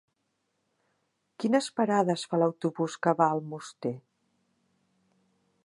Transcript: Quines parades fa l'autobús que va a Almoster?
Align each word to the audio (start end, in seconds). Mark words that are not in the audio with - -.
Quines 1.43 1.67
parades 1.81 2.23
fa 2.31 2.39
l'autobús 2.43 2.97
que 3.05 3.13
va 3.21 3.27
a 3.29 3.37
Almoster? 3.37 3.95